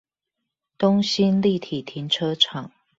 [0.79, 2.71] 東興立體停車場